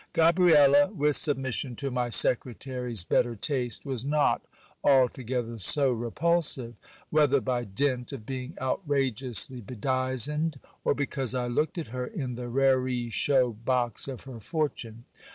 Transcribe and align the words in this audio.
Gabriela, 0.13 0.87
with 0.87 1.15
submission 1.15 1.75
to 1.75 1.91
my 1.91 2.09
secretary's 2.09 3.03
better 3.03 3.35
taste, 3.35 3.85
was 3.85 4.03
not 4.03 4.41
altogether 4.83 5.59
so 5.59 5.91
repulsive; 5.91 6.73
whether 7.11 7.39
by 7.39 7.63
dint 7.63 8.11
of 8.11 8.25
being 8.25 8.57
outrageously 8.59 9.61
bedizened, 9.61 10.59
or 10.83 10.95
because 10.95 11.35
I 11.35 11.45
looked 11.45 11.77
at 11.77 11.89
her 11.89 12.07
in 12.07 12.33
the 12.33 12.49
raree 12.49 13.11
shew 13.11 13.55
box 13.63 14.07
of 14.07 14.23
her 14.23 14.39
fortune. 14.39 15.05